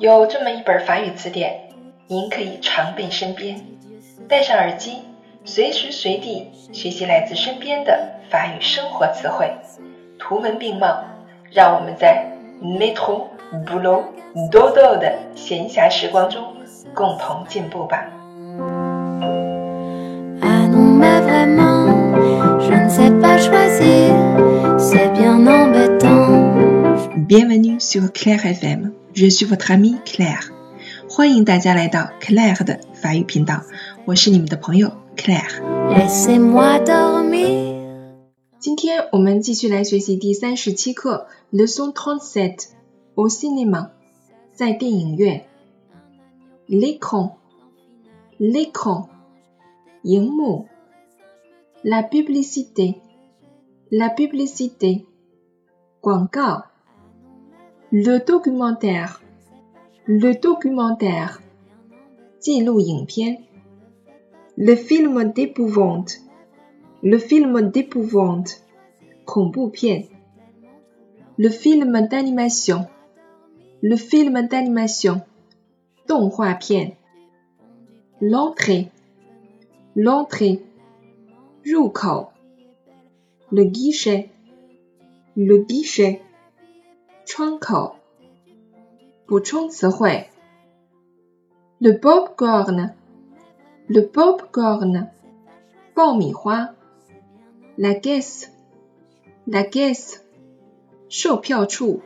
[0.00, 1.70] 有这么一本法语词典，
[2.06, 3.60] 您可以常备身边，
[4.28, 4.98] 戴上耳机，
[5.44, 9.50] 随时随地学习来自身边的法语生活词汇，
[10.16, 11.02] 图文并茂，
[11.50, 12.30] 让我们在
[12.62, 13.24] metro、
[13.66, 14.04] boulot、
[14.52, 16.44] dodo 的闲暇时光中
[16.94, 18.06] 共同进步吧。
[20.40, 21.88] Ah non, mais vraiment,
[22.60, 24.14] je ne sais pas choisir,
[24.78, 26.38] c'est bien embêtant.
[27.26, 28.46] Bienvenue sur Claire
[29.14, 30.50] FM，je suis votre amie Claire。
[31.08, 33.62] 欢迎大家来到 Claire 的法语频道，
[34.04, 35.60] 我是你们的朋友 Claire。
[35.90, 37.78] Laissez-moi dormir.
[38.58, 42.66] 今天我们继续来学习第三十七课 Leçon trente-sept
[43.14, 43.90] au cinéma，
[44.52, 45.46] 在电影院。
[46.68, 49.08] L'écran，l'écran，
[50.02, 50.66] 荧幕。
[51.82, 55.04] La publicité，la publicité，
[56.00, 56.64] 广告。
[57.91, 61.41] Le documentaire，le documentaire，
[62.39, 63.43] 记录影片。
[64.55, 68.61] Le film d'épouvante，le film d'épouvante，
[69.25, 70.09] 恐怖片。
[71.37, 75.21] Le film d'animation，le film d'animation，
[76.07, 76.97] 动画片。
[78.19, 80.61] L'entrée，l'entrée，
[81.63, 82.29] 入口。
[83.51, 86.21] Le guichet，le guichet，
[87.27, 87.95] 窗口。
[89.25, 90.29] 补充词汇。
[91.79, 95.09] Le popcorn，le popcorn，
[95.93, 96.75] 爆米花。
[97.75, 100.19] La caisse，la caisse，
[101.09, 102.01] 售票处。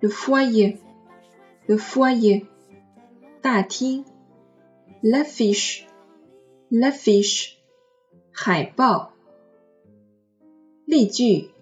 [0.00, 2.46] Le foyer，le foyer，
[3.40, 4.04] 大厅。
[5.00, 7.52] L'affiche，l'affiche，
[8.32, 9.12] 海报。
[10.84, 11.52] 例句。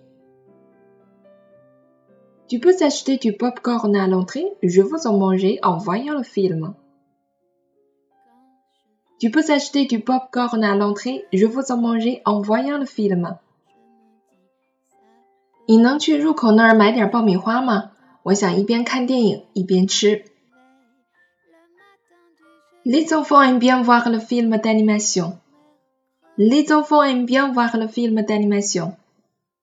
[2.50, 6.74] Tu peux acheter du popcorn à l'entrée, je veux en manger en voyant le film.
[9.18, 13.39] Tu peux acheter du popcorn à l'entrée, je veux en manger en voyant le film.
[15.68, 17.90] 你能去入口那儿买点爆米花吗？
[18.23, 20.24] 我想一边看电影一边吃。
[22.84, 25.39] Les enfants aiment bien voir le film d'animation.
[26.36, 28.92] Les enfants aiment bien voir le film d'animation.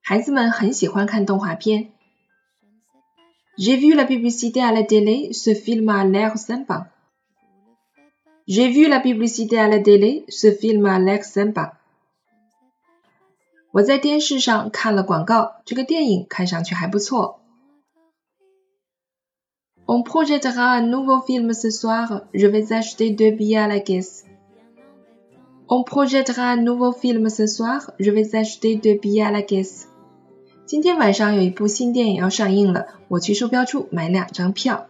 [0.02, 1.92] 孩子们很喜欢看动画片。
[3.58, 6.90] J'ai vu la publicité à la télé, ce film a l'air sympa.
[8.48, 11.78] J'ai vu la publicité à la télé, ce film a l'air sympa.
[13.72, 17.40] 我在电视上看了广告，这个电影看上去还不错。
[19.86, 22.24] On projettera un nouveau film ce soir.
[22.34, 24.26] Je vais acheter deux billets à la caisse.
[25.68, 27.92] On projettera un nouveau film ce soir.
[28.00, 29.90] Je vais acheter deux billets à la caisse.
[30.69, 34.87] 今天晚上有一部新电影要上映了，我去售票处买两张票。